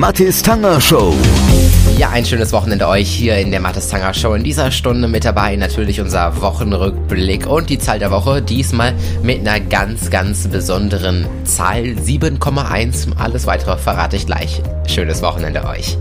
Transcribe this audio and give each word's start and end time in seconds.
Mathis 0.00 0.40
Tanger 0.40 0.80
Show. 0.80 1.14
Ja, 1.98 2.08
ein 2.08 2.24
schönes 2.24 2.54
Wochenende 2.54 2.88
euch 2.88 3.06
hier 3.06 3.36
in 3.36 3.50
der 3.50 3.60
Mathis 3.60 3.88
Tanger 3.88 4.14
Show. 4.14 4.32
In 4.32 4.42
dieser 4.42 4.70
Stunde 4.70 5.08
mit 5.08 5.26
dabei 5.26 5.56
natürlich 5.56 6.00
unser 6.00 6.40
Wochenrückblick 6.40 7.46
und 7.46 7.68
die 7.68 7.78
Zahl 7.78 7.98
der 7.98 8.10
Woche. 8.10 8.40
Diesmal 8.40 8.94
mit 9.22 9.40
einer 9.40 9.60
ganz, 9.60 10.08
ganz 10.08 10.48
besonderen 10.48 11.26
Zahl 11.44 11.82
7,1. 11.82 13.18
Alles 13.18 13.46
weitere 13.46 13.76
verrate 13.76 14.16
ich 14.16 14.24
gleich. 14.24 14.62
Schönes 14.86 15.20
Wochenende 15.20 15.66
euch. 15.66 15.98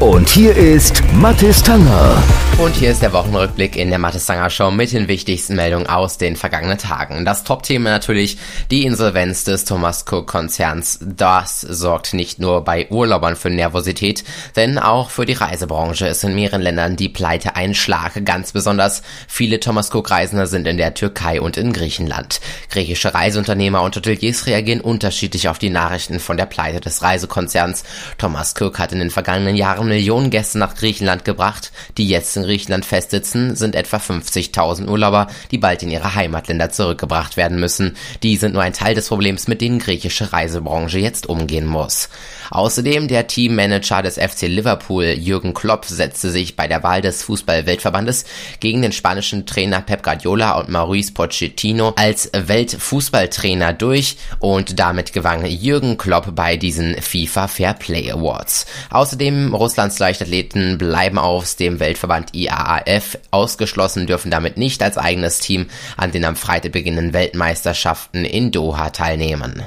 Und 0.00 0.28
hier 0.28 0.56
ist 0.56 1.02
Mathis 1.14 1.60
Tanger. 1.60 2.22
Und 2.58 2.74
hier 2.74 2.90
ist 2.90 3.02
der 3.02 3.12
Wochenrückblick 3.12 3.76
in 3.76 3.90
der 3.90 4.00
Mathestanger 4.00 4.50
Show 4.50 4.72
mit 4.72 4.92
den 4.92 5.06
wichtigsten 5.06 5.54
Meldungen 5.54 5.86
aus 5.86 6.18
den 6.18 6.34
vergangenen 6.34 6.76
Tagen. 6.76 7.24
Das 7.24 7.44
Top-Thema 7.44 7.90
natürlich 7.90 8.36
die 8.70 8.84
Insolvenz 8.84 9.44
des 9.44 9.64
Thomas 9.64 10.04
Cook-Konzerns. 10.08 10.98
Das 11.00 11.60
sorgt 11.60 12.14
nicht 12.14 12.40
nur 12.40 12.64
bei 12.64 12.88
Urlaubern 12.90 13.36
für 13.36 13.48
Nervosität, 13.48 14.24
denn 14.56 14.78
auch 14.78 15.10
für 15.10 15.24
die 15.24 15.34
Reisebranche 15.34 16.08
ist 16.08 16.24
in 16.24 16.34
mehreren 16.34 16.62
Ländern 16.62 16.96
die 16.96 17.08
Pleite 17.08 17.54
ein 17.54 17.76
Schlag. 17.76 18.24
Ganz 18.24 18.50
besonders 18.50 19.02
viele 19.28 19.60
Thomas 19.60 19.94
Cook-Reisende 19.94 20.48
sind 20.48 20.66
in 20.66 20.78
der 20.78 20.94
Türkei 20.94 21.40
und 21.40 21.56
in 21.56 21.72
Griechenland. 21.72 22.40
Griechische 22.70 23.14
Reiseunternehmer 23.14 23.82
und 23.82 23.94
Hoteliers 23.94 24.46
reagieren 24.46 24.80
unterschiedlich 24.80 25.48
auf 25.48 25.60
die 25.60 25.70
Nachrichten 25.70 26.18
von 26.18 26.36
der 26.36 26.46
Pleite 26.46 26.80
des 26.80 27.02
Reisekonzerns. 27.02 27.84
Thomas 28.16 28.54
Cook 28.58 28.80
hat 28.80 28.90
in 28.90 28.98
den 28.98 29.10
vergangenen 29.10 29.54
Jahren 29.54 29.87
Millionen 29.88 30.30
Gäste 30.30 30.58
nach 30.58 30.74
Griechenland 30.74 31.24
gebracht, 31.24 31.72
die 31.96 32.08
jetzt 32.08 32.36
in 32.36 32.44
Griechenland 32.44 32.84
festsitzen, 32.84 33.56
sind 33.56 33.74
etwa 33.74 33.96
50.000 33.96 34.88
Urlauber, 34.88 35.28
die 35.50 35.58
bald 35.58 35.82
in 35.82 35.90
ihre 35.90 36.14
Heimatländer 36.14 36.70
zurückgebracht 36.70 37.36
werden 37.36 37.58
müssen. 37.58 37.96
Die 38.22 38.36
sind 38.36 38.54
nur 38.54 38.62
ein 38.62 38.72
Teil 38.72 38.94
des 38.94 39.08
Problems, 39.08 39.48
mit 39.48 39.60
dem 39.60 39.78
griechische 39.78 40.32
Reisebranche 40.32 40.98
jetzt 40.98 41.26
umgehen 41.26 41.66
muss. 41.66 42.08
Außerdem 42.50 43.08
der 43.08 43.26
Teammanager 43.26 44.02
des 44.02 44.16
FC 44.16 44.42
Liverpool, 44.42 45.04
Jürgen 45.04 45.54
Klopp, 45.54 45.84
setzte 45.84 46.30
sich 46.30 46.56
bei 46.56 46.68
der 46.68 46.82
Wahl 46.82 47.00
des 47.00 47.22
Fußball-Weltverbandes 47.24 48.24
gegen 48.60 48.82
den 48.82 48.92
spanischen 48.92 49.46
Trainer 49.46 49.80
Pep 49.80 50.02
Guardiola 50.02 50.58
und 50.58 50.68
Maurice 50.68 51.12
Pochettino 51.12 51.92
als 51.96 52.30
Weltfußballtrainer 52.32 53.72
durch 53.72 54.16
und 54.38 54.78
damit 54.78 55.12
gewann 55.12 55.44
Jürgen 55.44 55.98
Klopp 55.98 56.34
bei 56.34 56.56
diesen 56.56 57.00
FIFA 57.00 57.48
Fair 57.48 57.74
Play 57.74 58.10
Awards. 58.10 58.66
Außerdem 58.90 59.54
Russlands 59.54 59.98
Leichtathleten 59.98 60.78
bleiben 60.78 61.18
aus 61.18 61.56
dem 61.56 61.80
Weltverband 61.80 62.34
IAAF 62.34 63.18
ausgeschlossen, 63.30 64.06
dürfen 64.06 64.30
damit 64.30 64.56
nicht 64.56 64.82
als 64.82 64.98
eigenes 64.98 65.40
Team 65.40 65.66
an 65.96 66.12
den 66.12 66.24
am 66.24 66.36
Freitag 66.36 66.72
beginnenden 66.72 67.12
Weltmeisterschaften 67.12 68.24
in 68.24 68.50
Doha 68.50 68.90
teilnehmen. 68.90 69.62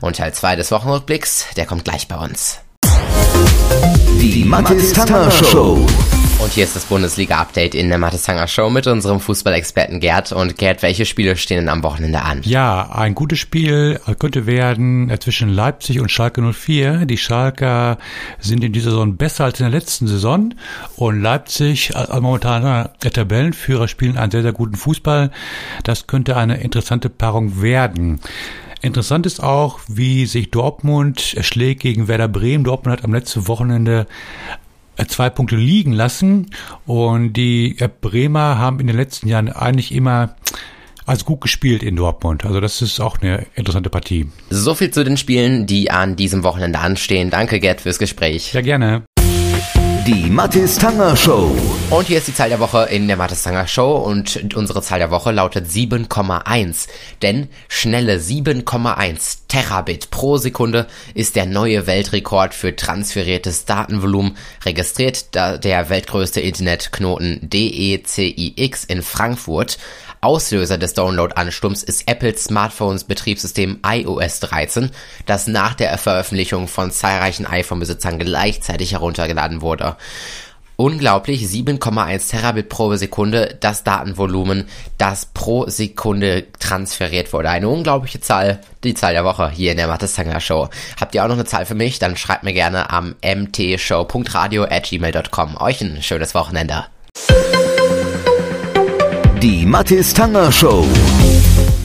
Und 0.00 0.16
Teil 0.16 0.32
2 0.32 0.56
des 0.56 0.70
Wochenrückblicks, 0.70 1.46
der 1.56 1.66
kommt 1.66 1.84
gleich 1.84 2.08
bei 2.08 2.16
uns. 2.16 2.25
Die 4.20 4.44
Mathis 4.44 4.92
Tanger 4.92 5.30
Show. 5.30 5.86
Und 6.38 6.52
hier 6.52 6.64
ist 6.64 6.74
das 6.74 6.84
Bundesliga-Update 6.84 7.74
in 7.74 7.88
der 7.88 7.98
Mathestanger 7.98 8.46
Show 8.48 8.68
mit 8.68 8.86
unserem 8.86 9.20
Fußballexperten 9.20 10.00
Gerd. 10.00 10.32
Und 10.32 10.58
Gerd, 10.58 10.82
welche 10.82 11.06
Spiele 11.06 11.36
stehen 11.36 11.58
denn 11.58 11.68
am 11.68 11.82
Wochenende 11.82 12.22
an? 12.22 12.40
Ja, 12.42 12.90
ein 12.90 13.14
gutes 13.14 13.38
Spiel 13.38 14.00
könnte 14.18 14.46
werden 14.46 15.08
äh, 15.08 15.18
zwischen 15.18 15.48
Leipzig 15.48 16.00
und 16.00 16.10
Schalke 16.10 16.42
04. 16.42 17.06
Die 17.06 17.16
Schalker 17.16 17.98
sind 18.40 18.64
in 18.64 18.72
dieser 18.72 18.90
Saison 18.90 19.16
besser 19.16 19.44
als 19.44 19.60
in 19.60 19.70
der 19.70 19.78
letzten 19.78 20.08
Saison. 20.08 20.54
Und 20.96 21.22
Leipzig, 21.22 21.96
als 21.96 22.10
momentaner 22.20 22.92
Tabellenführer, 23.00 23.88
spielen 23.88 24.18
einen 24.18 24.30
sehr, 24.32 24.42
sehr 24.42 24.52
guten 24.52 24.76
Fußball. 24.76 25.30
Das 25.84 26.06
könnte 26.06 26.36
eine 26.36 26.58
interessante 26.58 27.08
Paarung 27.08 27.62
werden. 27.62 28.20
Interessant 28.86 29.26
ist 29.26 29.42
auch, 29.42 29.80
wie 29.88 30.26
sich 30.26 30.52
Dortmund 30.52 31.20
schlägt 31.20 31.82
gegen 31.82 32.06
Werder 32.06 32.28
Bremen. 32.28 32.62
Dortmund 32.62 32.96
hat 32.96 33.04
am 33.04 33.12
letzten 33.12 33.48
Wochenende 33.48 34.06
äh, 34.96 35.06
zwei 35.06 35.28
Punkte 35.28 35.56
liegen 35.56 35.92
lassen 35.92 36.52
und 36.86 37.32
die 37.32 37.76
Bremer 38.00 38.58
haben 38.58 38.78
in 38.78 38.86
den 38.86 38.96
letzten 38.96 39.26
Jahren 39.26 39.50
eigentlich 39.50 39.90
immer 39.90 40.36
als 41.04 41.24
gut 41.24 41.40
gespielt 41.40 41.82
in 41.82 41.96
Dortmund. 41.96 42.44
Also 42.44 42.60
das 42.60 42.80
ist 42.80 43.00
auch 43.00 43.20
eine 43.20 43.46
interessante 43.56 43.90
Partie. 43.90 44.30
So 44.50 44.76
viel 44.76 44.92
zu 44.92 45.02
den 45.02 45.16
Spielen, 45.16 45.66
die 45.66 45.90
an 45.90 46.14
diesem 46.14 46.44
Wochenende 46.44 46.78
anstehen. 46.78 47.30
Danke, 47.30 47.58
Gerd, 47.58 47.80
fürs 47.80 47.98
Gespräch. 47.98 48.52
Ja, 48.52 48.60
gerne. 48.60 49.02
Die 50.06 50.30
Mathis 50.30 50.76
Tanger 50.78 51.16
Show. 51.16 51.50
Und 51.90 52.06
hier 52.06 52.18
ist 52.18 52.28
die 52.28 52.34
Zahl 52.34 52.48
der 52.48 52.60
Woche 52.60 52.84
in 52.84 53.08
der 53.08 53.16
Mathis 53.16 53.42
Tanger 53.42 53.66
Show 53.66 53.96
und 53.96 54.54
unsere 54.54 54.80
Zahl 54.80 55.00
der 55.00 55.10
Woche 55.10 55.32
lautet 55.32 55.66
7,1. 55.66 56.86
Denn 57.22 57.48
schnelle 57.66 58.18
7,1 58.18 59.38
Terabit 59.48 60.10
pro 60.10 60.36
Sekunde 60.36 60.86
ist 61.14 61.34
der 61.34 61.46
neue 61.46 61.88
Weltrekord 61.88 62.54
für 62.54 62.76
transferiertes 62.76 63.64
Datenvolumen. 63.64 64.36
Registriert 64.64 65.34
der 65.34 65.88
weltgrößte 65.90 66.40
Internetknoten 66.40 67.40
DECIX 67.42 68.84
in 68.84 69.02
Frankfurt. 69.02 69.76
Auslöser 70.26 70.76
des 70.76 70.92
Download-Ansturms 70.94 71.84
ist 71.84 72.08
Apples 72.08 72.42
Smartphones 72.42 73.04
Betriebssystem 73.04 73.78
iOS 73.86 74.40
13, 74.40 74.90
das 75.24 75.46
nach 75.46 75.74
der 75.74 75.96
Veröffentlichung 75.98 76.66
von 76.66 76.90
zahlreichen 76.90 77.46
iPhone-Besitzern 77.46 78.18
gleichzeitig 78.18 78.90
heruntergeladen 78.90 79.62
wurde. 79.62 79.94
Unglaublich, 80.74 81.44
7,1 81.44 82.28
Terabit 82.28 82.68
pro 82.68 82.96
Sekunde, 82.96 83.56
das 83.60 83.84
Datenvolumen, 83.84 84.64
das 84.98 85.26
pro 85.26 85.68
Sekunde 85.68 86.46
transferiert 86.58 87.32
wurde. 87.32 87.50
Eine 87.50 87.68
unglaubliche 87.68 88.20
Zahl, 88.20 88.58
die 88.82 88.94
Zahl 88.94 89.12
der 89.12 89.24
Woche 89.24 89.48
hier 89.48 89.70
in 89.70 89.76
der 89.76 89.86
Mathestanger 89.86 90.40
Show. 90.40 90.68
Habt 91.00 91.14
ihr 91.14 91.22
auch 91.22 91.28
noch 91.28 91.36
eine 91.36 91.44
Zahl 91.44 91.66
für 91.66 91.76
mich? 91.76 92.00
Dann 92.00 92.16
schreibt 92.16 92.42
mir 92.42 92.52
gerne 92.52 92.90
am 92.90 93.14
mtshow.radio.gmail.com. 93.22 95.56
Euch 95.60 95.82
ein 95.82 96.02
schönes 96.02 96.34
Wochenende. 96.34 96.86
Die 99.42 99.66
Mathis 99.66 100.14
Tanger 100.14 100.50
Show. 100.50 100.84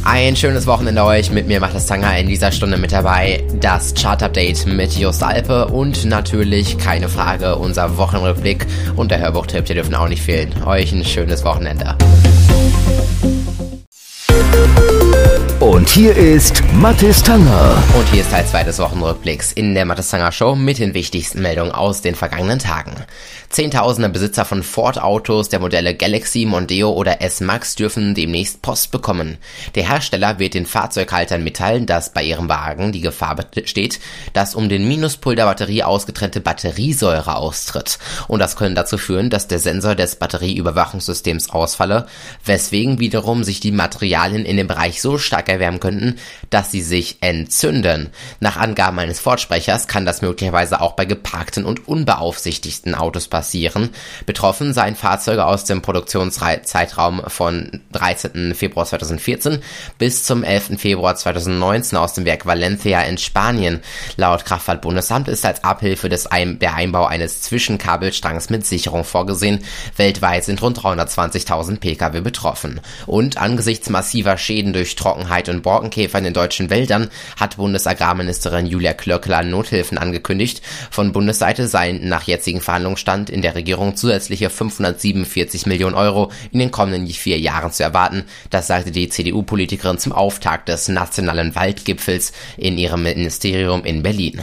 Ein 0.04 0.36
schönes 0.36 0.66
Wochenende 0.68 1.04
euch. 1.04 1.32
Mit 1.32 1.48
mir 1.48 1.60
macht 1.60 1.76
das 1.76 1.86
Tanger 1.86 2.18
in 2.18 2.28
dieser 2.28 2.52
Stunde 2.52 2.78
mit 2.78 2.92
dabei. 2.92 3.44
Das 3.60 3.94
Chart-Update 3.94 4.66
mit 4.68 4.94
Just 4.94 5.22
Alpe 5.22 5.68
und 5.68 6.06
natürlich, 6.06 6.78
keine 6.78 7.10
Frage, 7.10 7.58
unser 7.58 7.98
Wochenrückblick 7.98 8.66
und 8.96 9.12
der 9.12 9.20
Hörbuchtipp, 9.20 9.66
die 9.66 9.74
dürfen 9.74 9.96
auch 9.96 10.08
nicht 10.08 10.22
fehlen. 10.22 10.54
Euch 10.66 10.94
ein 10.94 11.04
schönes 11.04 11.44
Wochenende. 11.44 11.98
Und 15.82 15.90
hier 15.90 16.16
ist 16.16 16.62
Mathis 16.74 17.24
Tanger. 17.24 17.84
Und 17.98 18.08
hier 18.10 18.22
ist 18.22 18.30
Teil 18.30 18.46
2 18.46 18.66
des 18.66 18.78
Wochenrückblicks 18.78 19.52
in 19.52 19.74
der 19.74 19.86
Mathis 19.86 20.10
Tanger 20.12 20.32
Show 20.32 20.56
mit 20.56 20.78
den 20.78 20.94
wichtigsten 20.94 21.42
Meldungen 21.42 21.72
aus 21.72 22.04
den 22.04 22.14
vergangenen 22.14 22.60
Tagen. 22.60 22.94
Zehntausende 23.50 24.10
Besitzer 24.10 24.46
von 24.46 24.62
Ford-Autos 24.62 25.50
der 25.50 25.60
Modelle 25.60 25.96
Galaxy, 25.96 26.46
Mondeo 26.46 26.92
oder 26.92 27.22
S-Max 27.22 27.74
dürfen 27.76 28.14
demnächst 28.14 28.62
Post 28.62 28.92
bekommen. 28.92 29.40
Der 29.74 29.90
Hersteller 29.90 30.38
wird 30.38 30.54
den 30.54 30.68
Fahrzeughaltern 30.68 31.44
mitteilen, 31.44 31.88
dass 31.88 32.14
bei 32.14 32.24
ihrem 32.24 32.48
Wagen 32.48 32.92
die 32.92 33.02
Gefahr 33.02 33.36
besteht, 33.36 34.00
dass 34.34 34.54
um 34.54 34.70
den 34.70 34.88
Minuspol 34.88 35.36
der 35.36 35.46
Batterie 35.46 35.82
ausgetrennte 35.82 36.42
Batteriesäure 36.42 37.36
austritt. 37.36 37.98
Und 38.28 38.40
das 38.40 38.56
könnte 38.56 38.76
dazu 38.76 39.00
führen, 39.00 39.32
dass 39.32 39.48
der 39.48 39.60
Sensor 39.60 39.96
des 39.96 40.16
Batterieüberwachungssystems 40.16 41.50
ausfalle, 41.50 42.06
weswegen 42.46 43.00
wiederum 43.00 43.44
sich 43.44 43.60
die 43.60 43.72
Materialien 43.72 44.46
in 44.46 44.58
dem 44.58 44.68
Bereich 44.68 45.02
so 45.02 45.18
stark 45.18 45.50
erwärmen 45.50 45.71
könnten, 45.80 46.18
dass 46.50 46.72
sie 46.72 46.82
sich 46.82 47.18
entzünden. 47.22 48.10
Nach 48.40 48.58
Angaben 48.58 49.00
eines 49.00 49.20
Fortsprechers 49.20 49.88
kann 49.88 50.06
das 50.06 50.22
möglicherweise 50.22 50.82
auch 50.82 50.94
bei 50.94 51.06
geparkten 51.06 51.66
und 51.66 51.88
unbeaufsichtigten 51.88 52.96
Autos 52.96 53.28
passieren. 53.28 53.90
Betroffen 54.26 54.74
seien 54.74 54.96
Fahrzeuge 54.96 55.46
aus 55.46 55.66
dem 55.66 55.82
Produktionszeitraum 55.82 57.24
von 57.28 57.82
13. 57.94 58.56
Februar 58.56 58.86
2014 58.86 59.60
bis 59.98 60.24
zum 60.24 60.44
11. 60.44 60.80
Februar 60.80 61.16
2019 61.16 61.98
aus 61.98 62.14
dem 62.14 62.26
Werk 62.26 62.46
Valencia 62.46 63.02
in 63.02 63.18
Spanien. 63.18 63.82
Laut 64.18 64.46
Kraftfahrtbundesamt 64.46 65.28
ist 65.28 65.46
als 65.46 65.64
Abhilfe 65.64 66.10
des 66.10 66.28
Ein 66.28 66.60
der 66.60 66.76
Einbau 66.76 67.06
eines 67.06 67.42
Zwischenkabelstrangs 67.42 68.50
mit 68.50 68.66
Sicherung 68.66 69.04
vorgesehen. 69.04 69.64
Weltweit 69.98 70.44
sind 70.44 70.62
rund 70.62 70.80
320.000 70.80 71.80
Pkw 71.80 72.22
betroffen. 72.22 72.82
Und 73.06 73.38
angesichts 73.38 73.90
massiver 73.90 74.38
Schäden 74.38 74.74
durch 74.74 74.96
Trockenheit 74.96 75.50
und 75.52 75.62
Borkenkäfer 75.62 76.18
in 76.18 76.34
deutschen 76.34 76.70
Wäldern 76.70 77.10
hat 77.40 77.58
Bundesagrarministerin 77.58 78.66
Julia 78.66 78.94
Klöckler 78.94 79.44
Nothilfen 79.44 79.98
angekündigt. 79.98 80.62
Von 80.90 81.12
Bundesseite 81.12 81.68
seien 81.68 82.10
nach 82.10 82.24
jetzigem 82.24 82.62
Verhandlungsstand 82.62 83.30
in 83.30 83.42
der 83.42 83.54
Regierung 83.54 83.96
zusätzliche 83.96 84.50
547 84.50 85.66
Millionen 85.66 85.96
Euro 85.96 86.32
in 86.52 86.60
den 86.60 86.72
kommenden 86.72 87.08
vier 87.08 87.38
Jahren 87.38 87.72
zu 87.72 87.84
erwarten. 87.84 88.26
Das 88.50 88.68
sagte 88.68 88.92
die 88.92 89.10
CDU-Politikerin 89.10 89.98
zum 89.98 90.14
Auftakt 90.14 90.70
des 90.70 90.88
Nationalen 90.88 91.56
Waldgipfels 91.56 92.32
in 92.58 92.78
ihrem 92.78 93.04
Ministerium 93.04 93.84
in 93.86 94.02
Berlin. 94.02 94.42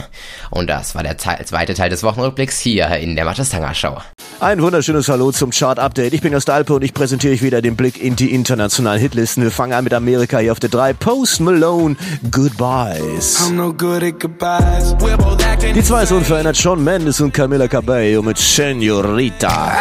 Und 0.49 0.69
das 0.69 0.95
war 0.95 1.03
der 1.03 1.17
zweite 1.17 1.73
Teil 1.73 1.89
des 1.89 2.03
Wochenrückblicks 2.03 2.59
hier 2.59 2.87
in 2.97 3.15
der 3.15 3.25
Mattes 3.25 3.55
Show. 3.73 3.97
Ein 4.41 4.61
wunderschönes 4.61 5.09
Hallo 5.09 5.33
zum 5.33 5.51
Chart-Update. 5.51 6.13
Ich 6.13 6.21
bin 6.21 6.31
Jost 6.31 6.49
Alpe 6.49 6.73
und 6.73 6.81
ich 6.81 6.93
präsentiere 6.93 7.33
euch 7.33 7.41
wieder 7.41 7.61
den 7.61 7.75
Blick 7.75 8.01
in 8.01 8.15
die 8.15 8.33
internationalen 8.33 9.01
Hitlisten. 9.01 9.43
Wir 9.43 9.51
fangen 9.51 9.73
an 9.73 9.83
mit 9.83 9.93
Amerika 9.93 10.37
hier 10.37 10.53
auf 10.53 10.61
der 10.61 10.69
3. 10.69 10.93
Post 10.93 11.41
Malone, 11.41 11.97
Goodbyes. 12.31 13.37
I'm 13.41 13.55
no 13.55 13.73
good 13.73 14.01
at 14.01 14.17
goodbyes. 14.17 14.95
We're 14.99 15.17
both 15.17 15.45
acting 15.45 15.73
Die 15.73 15.83
2 15.83 16.03
ist 16.03 16.13
unverändert 16.13 16.55
Sean 16.55 16.81
Mendes 16.81 17.19
und 17.19 17.33
Camila 17.33 17.67
Cabello 17.67 18.21
mit 18.21 18.37
Senorita. 18.37 19.73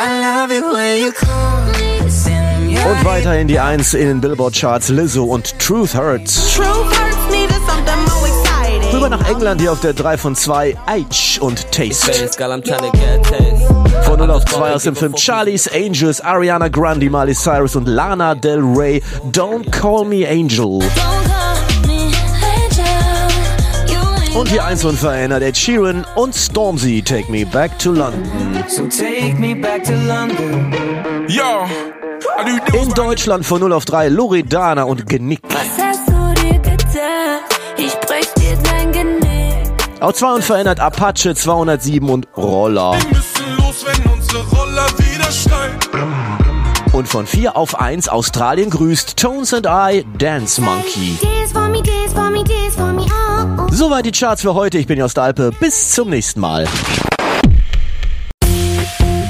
Und 2.90 3.04
weiterhin 3.04 3.46
die 3.46 3.60
1 3.60 3.94
in 3.94 4.08
den 4.08 4.20
Billboard-Charts 4.20 4.88
Lizzo 4.88 5.22
und 5.22 5.56
Truth 5.60 5.94
Hurts. 5.94 6.54
Truth 6.56 6.66
hurts, 6.66 7.17
Rüber 9.08 9.16
nach 9.16 9.28
England 9.30 9.60
hier 9.60 9.72
auf 9.72 9.80
der 9.80 9.94
3 9.94 10.18
von 10.18 10.36
2 10.36 10.76
H 10.86 11.40
und 11.40 11.72
Taste. 11.72 12.12
Von 14.02 14.18
0 14.18 14.30
auf 14.30 14.44
2 14.44 14.74
aus 14.74 14.82
dem 14.82 14.96
Film 14.96 15.16
Charlie's 15.16 15.66
Angels, 15.72 16.20
Ariana 16.20 16.68
Grande, 16.68 17.08
Miley 17.08 17.34
Cyrus 17.34 17.74
und 17.74 17.86
Lana 17.88 18.34
Del 18.34 18.60
Rey. 18.60 19.02
Don't 19.32 19.70
Call 19.70 20.04
Me 20.04 20.28
Angel. 20.28 20.80
Don't 20.80 20.88
call 20.90 21.86
me 21.86 22.12
angel. 22.66 24.02
You 24.32 24.38
Und 24.38 24.48
hier 24.50 24.64
eins 24.64 24.84
unverändert, 24.84 25.42
Ed 25.42 25.56
Sheeran 25.56 26.04
und 26.14 26.34
Stormzy, 26.34 27.02
Take 27.02 27.32
Me 27.32 27.46
Back 27.46 27.78
to 27.78 27.92
London. 27.92 28.22
So 28.68 28.82
take 28.88 29.34
me 29.38 29.54
back 29.54 29.84
to 29.84 29.94
London. 30.06 30.74
Yo, 31.28 31.66
In 32.78 32.92
Deutschland 32.92 33.46
von 33.46 33.60
0 33.60 33.72
auf 33.72 33.86
3 33.86 34.08
Loredana 34.08 34.82
und 34.82 35.06
Genick. 35.06 35.40
Was 35.48 35.82
hast 35.82 36.08
du 36.08 36.42
dir 36.42 36.58
gedacht? 36.58 37.58
Ich 37.78 37.94
brech 38.00 38.37
Auf 40.00 40.14
2 40.14 40.34
unverändert 40.34 40.78
Apache 40.78 41.34
207 41.34 42.08
und 42.08 42.28
Roller. 42.36 42.92
Wir 42.92 43.08
müssen 43.08 43.56
los, 43.56 43.84
wenn 43.84 44.12
unsere 44.12 44.44
Roller 44.44 44.86
wieder. 44.98 45.08
Und 46.92 47.08
von 47.08 47.26
4 47.26 47.56
auf 47.56 47.78
1 47.78 48.08
Australien 48.08 48.70
grüßt 48.70 49.16
Tones 49.16 49.52
and 49.52 49.66
I, 49.66 50.04
Dance 50.18 50.60
Monkey. 50.60 51.18
Oh, 51.20 51.66
oh. 53.56 53.66
Soweit 53.70 54.06
die 54.06 54.12
Charts 54.12 54.42
für 54.42 54.54
heute. 54.54 54.78
Ich 54.78 54.86
bin 54.86 54.98
Jost 54.98 55.18
Alpe. 55.18 55.50
Bis 55.60 55.90
zum 55.92 56.10
nächsten 56.10 56.40
Mal. 56.40 56.66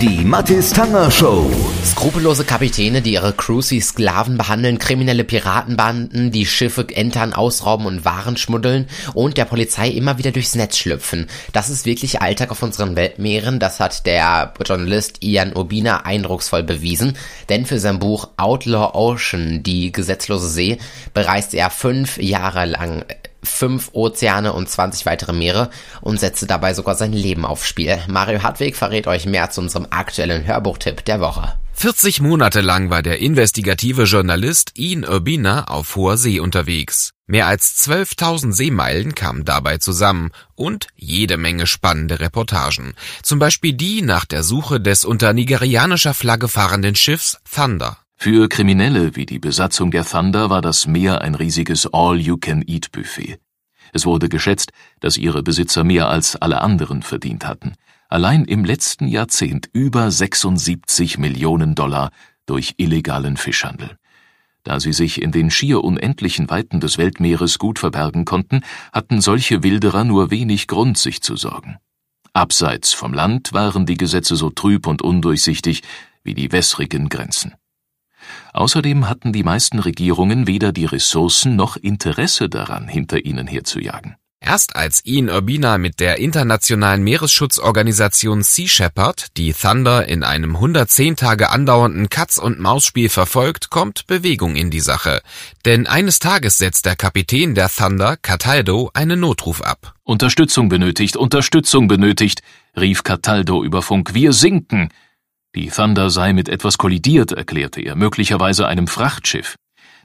Die 0.00 0.24
Mathis 0.24 0.70
Tanger 0.70 1.10
Show. 1.10 1.50
Skrupellose 1.84 2.44
Kapitäne, 2.44 3.02
die 3.02 3.14
ihre 3.14 3.32
Crews 3.32 3.72
wie 3.72 3.80
Sklaven 3.80 4.38
behandeln, 4.38 4.78
kriminelle 4.78 5.24
Piratenbanden, 5.24 6.30
die 6.30 6.46
Schiffe 6.46 6.86
entern, 6.94 7.32
ausrauben 7.32 7.84
und 7.84 8.04
Waren 8.04 8.36
schmuddeln 8.36 8.86
und 9.14 9.36
der 9.36 9.44
Polizei 9.44 9.88
immer 9.88 10.16
wieder 10.16 10.30
durchs 10.30 10.54
Netz 10.54 10.78
schlüpfen. 10.78 11.26
Das 11.52 11.68
ist 11.68 11.84
wirklich 11.84 12.22
Alltag 12.22 12.52
auf 12.52 12.62
unseren 12.62 12.94
Weltmeeren, 12.94 13.58
das 13.58 13.80
hat 13.80 14.06
der 14.06 14.54
Journalist 14.64 15.24
Ian 15.24 15.56
Urbina 15.56 16.04
eindrucksvoll 16.06 16.62
bewiesen, 16.62 17.16
denn 17.48 17.66
für 17.66 17.80
sein 17.80 17.98
Buch 17.98 18.28
Outlaw 18.36 18.94
Ocean, 18.94 19.64
die 19.64 19.90
gesetzlose 19.90 20.48
See, 20.48 20.78
bereist 21.12 21.54
er 21.54 21.70
fünf 21.70 22.18
Jahre 22.18 22.66
lang 22.66 23.04
fünf 23.42 23.90
Ozeane 23.92 24.52
und 24.52 24.68
20 24.68 25.06
weitere 25.06 25.32
Meere 25.32 25.70
und 26.00 26.20
setzte 26.20 26.46
dabei 26.46 26.74
sogar 26.74 26.94
sein 26.94 27.12
Leben 27.12 27.44
aufs 27.44 27.66
Spiel. 27.66 27.98
Mario 28.08 28.42
Hartweg 28.42 28.76
verrät 28.76 29.06
euch 29.06 29.26
mehr 29.26 29.50
zu 29.50 29.60
unserem 29.60 29.86
aktuellen 29.90 30.46
Hörbuchtipp 30.46 31.04
der 31.04 31.20
Woche. 31.20 31.54
40 31.74 32.20
Monate 32.20 32.60
lang 32.60 32.90
war 32.90 33.02
der 33.02 33.20
investigative 33.20 34.02
Journalist 34.02 34.72
Ian 34.76 35.04
Urbina 35.04 35.68
auf 35.68 35.94
hoher 35.94 36.16
See 36.16 36.40
unterwegs. 36.40 37.12
Mehr 37.28 37.46
als 37.46 37.86
12.000 37.86 38.52
Seemeilen 38.52 39.14
kamen 39.14 39.44
dabei 39.44 39.78
zusammen 39.78 40.32
und 40.56 40.88
jede 40.96 41.36
Menge 41.36 41.68
spannende 41.68 42.18
Reportagen. 42.18 42.94
Zum 43.22 43.38
Beispiel 43.38 43.74
die 43.74 44.02
nach 44.02 44.24
der 44.24 44.42
Suche 44.42 44.80
des 44.80 45.04
unter 45.04 45.32
nigerianischer 45.32 46.14
Flagge 46.14 46.48
fahrenden 46.48 46.96
Schiffs 46.96 47.38
Thunder. 47.54 47.98
Für 48.20 48.48
Kriminelle 48.48 49.14
wie 49.14 49.26
die 49.26 49.38
Besatzung 49.38 49.92
der 49.92 50.04
Thunder 50.04 50.50
war 50.50 50.60
das 50.60 50.88
Meer 50.88 51.20
ein 51.20 51.36
riesiges 51.36 51.86
All-You-Can-Eat-Buffet. 51.86 53.38
Es 53.92 54.06
wurde 54.06 54.28
geschätzt, 54.28 54.72
dass 54.98 55.16
ihre 55.16 55.44
Besitzer 55.44 55.84
mehr 55.84 56.08
als 56.08 56.34
alle 56.34 56.60
anderen 56.60 57.02
verdient 57.02 57.46
hatten. 57.46 57.74
Allein 58.08 58.44
im 58.44 58.64
letzten 58.64 59.06
Jahrzehnt 59.06 59.70
über 59.72 60.10
76 60.10 61.18
Millionen 61.18 61.76
Dollar 61.76 62.10
durch 62.44 62.74
illegalen 62.78 63.36
Fischhandel. 63.36 63.96
Da 64.64 64.80
sie 64.80 64.92
sich 64.92 65.22
in 65.22 65.30
den 65.30 65.52
schier 65.52 65.84
unendlichen 65.84 66.50
Weiten 66.50 66.80
des 66.80 66.98
Weltmeeres 66.98 67.60
gut 67.60 67.78
verbergen 67.78 68.24
konnten, 68.24 68.62
hatten 68.92 69.20
solche 69.20 69.62
Wilderer 69.62 70.02
nur 70.02 70.32
wenig 70.32 70.66
Grund, 70.66 70.98
sich 70.98 71.22
zu 71.22 71.36
sorgen. 71.36 71.76
Abseits 72.32 72.92
vom 72.92 73.14
Land 73.14 73.52
waren 73.52 73.86
die 73.86 73.96
Gesetze 73.96 74.34
so 74.34 74.50
trüb 74.50 74.88
und 74.88 75.02
undurchsichtig 75.02 75.84
wie 76.24 76.34
die 76.34 76.50
wässrigen 76.50 77.08
Grenzen. 77.08 77.54
Außerdem 78.52 79.08
hatten 79.08 79.32
die 79.32 79.42
meisten 79.42 79.78
Regierungen 79.78 80.46
weder 80.46 80.72
die 80.72 80.86
Ressourcen 80.86 81.56
noch 81.56 81.76
Interesse 81.76 82.48
daran, 82.48 82.88
hinter 82.88 83.24
ihnen 83.24 83.46
herzujagen. 83.46 84.16
Erst 84.40 84.76
als 84.76 85.04
Ian 85.04 85.30
Urbina 85.30 85.78
mit 85.78 85.98
der 85.98 86.18
internationalen 86.18 87.02
Meeresschutzorganisation 87.02 88.44
Sea 88.44 88.68
Shepherd 88.68 89.36
die 89.36 89.52
Thunder 89.52 90.06
in 90.06 90.22
einem 90.22 90.54
110 90.54 91.16
Tage 91.16 91.50
andauernden 91.50 92.08
Katz- 92.08 92.38
und 92.38 92.60
Maus-Spiel 92.60 93.08
verfolgt, 93.08 93.68
kommt 93.68 94.06
Bewegung 94.06 94.54
in 94.54 94.70
die 94.70 94.80
Sache. 94.80 95.22
Denn 95.64 95.88
eines 95.88 96.20
Tages 96.20 96.56
setzt 96.56 96.86
der 96.86 96.94
Kapitän 96.94 97.56
der 97.56 97.68
Thunder, 97.68 98.16
Cataldo, 98.16 98.90
einen 98.94 99.18
Notruf 99.18 99.60
ab. 99.60 99.94
Unterstützung 100.04 100.68
benötigt, 100.68 101.16
Unterstützung 101.16 101.88
benötigt, 101.88 102.42
rief 102.78 103.02
Cataldo 103.02 103.64
über 103.64 103.82
Funk. 103.82 104.14
Wir 104.14 104.32
sinken! 104.32 104.88
Die 105.54 105.68
Thunder 105.68 106.10
sei 106.10 106.32
mit 106.32 106.48
etwas 106.48 106.78
kollidiert, 106.78 107.32
erklärte 107.32 107.80
er, 107.80 107.96
möglicherweise 107.96 108.66
einem 108.66 108.86
Frachtschiff. 108.86 109.56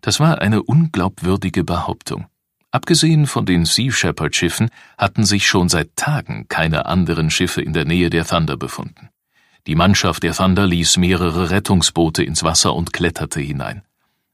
Das 0.02 0.20
war 0.20 0.42
eine 0.42 0.64
unglaubwürdige 0.64 1.64
Behauptung. 1.64 2.28
Abgesehen 2.72 3.28
von 3.28 3.46
den 3.46 3.66
Sea 3.66 3.92
Shepherd 3.92 4.36
Schiffen 4.36 4.70
hatten 4.98 5.26
sich 5.26 5.48
schon 5.48 5.70
seit 5.70 5.96
Tagen 5.96 6.48
keine 6.48 6.88
anderen 6.88 7.30
Schiffe 7.30 7.62
in 7.62 7.74
der 7.74 7.86
Nähe 7.86 8.10
der 8.10 8.26
Thunder 8.26 8.58
befunden. 8.58 9.10
Die 9.68 9.76
Mannschaft 9.76 10.24
der 10.24 10.34
Thunder 10.34 10.66
ließ 10.66 10.98
mehrere 10.98 11.52
Rettungsboote 11.52 12.24
ins 12.24 12.44
Wasser 12.44 12.74
und 12.74 12.92
kletterte 12.92 13.40
hinein. 13.40 13.84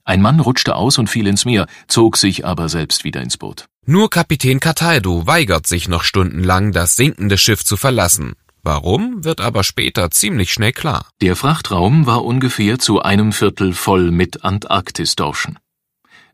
Ein 0.06 0.22
Mann 0.22 0.40
rutschte 0.40 0.76
aus 0.76 0.98
und 0.98 1.08
fiel 1.08 1.28
ins 1.28 1.46
Meer, 1.46 1.68
zog 1.88 2.18
sich 2.18 2.46
aber 2.46 2.70
selbst 2.70 3.04
wieder 3.04 3.22
ins 3.22 3.38
Boot. 3.38 3.66
Nur 3.86 4.10
Kapitän 4.10 4.60
Cataldo 4.60 5.28
weigert 5.28 5.68
sich 5.68 5.88
noch 5.88 6.04
stundenlang, 6.04 6.72
das 6.72 6.96
sinkende 6.96 7.38
Schiff 7.38 7.64
zu 7.64 7.78
verlassen. 7.78 8.34
Warum, 8.62 9.24
wird 9.24 9.42
aber 9.42 9.64
später 9.64 10.12
ziemlich 10.12 10.52
schnell 10.52 10.74
klar. 10.74 11.08
Der 11.22 11.36
Frachtraum 11.36 12.06
war 12.06 12.26
ungefähr 12.26 12.78
zu 12.80 13.02
einem 13.02 13.32
Viertel 13.32 13.74
voll 13.74 14.12
mit 14.12 14.44
Antarktisdorschen. 14.44 15.60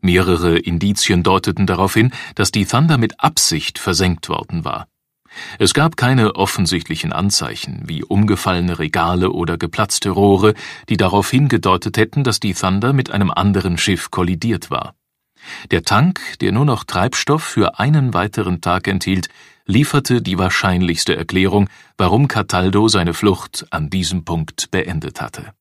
Mehrere 0.00 0.58
Indizien 0.58 1.22
deuteten 1.22 1.66
darauf 1.66 1.94
hin, 1.94 2.12
dass 2.34 2.50
die 2.50 2.66
Thunder 2.66 2.98
mit 2.98 3.20
Absicht 3.20 3.78
versenkt 3.78 4.28
worden 4.28 4.64
war. 4.64 4.88
Es 5.58 5.74
gab 5.74 5.96
keine 5.96 6.34
offensichtlichen 6.34 7.12
Anzeichen 7.12 7.82
wie 7.86 8.02
umgefallene 8.02 8.78
Regale 8.78 9.30
oder 9.30 9.58
geplatzte 9.58 10.10
Rohre, 10.10 10.54
die 10.88 10.96
darauf 10.96 11.30
hingedeutet 11.30 11.96
hätten, 11.96 12.24
dass 12.24 12.40
die 12.40 12.54
Thunder 12.54 12.92
mit 12.92 13.10
einem 13.10 13.30
anderen 13.30 13.78
Schiff 13.78 14.10
kollidiert 14.10 14.70
war. 14.70 14.94
Der 15.70 15.82
Tank, 15.82 16.20
der 16.40 16.52
nur 16.52 16.64
noch 16.64 16.84
Treibstoff 16.84 17.42
für 17.42 17.78
einen 17.78 18.14
weiteren 18.14 18.60
Tag 18.60 18.88
enthielt, 18.88 19.28
lieferte 19.66 20.22
die 20.22 20.38
wahrscheinlichste 20.38 21.16
Erklärung, 21.16 21.68
warum 21.98 22.28
Cataldo 22.28 22.88
seine 22.88 23.14
Flucht 23.14 23.66
an 23.70 23.90
diesem 23.90 24.24
Punkt 24.24 24.70
beendet 24.70 25.20
hatte. 25.20 25.52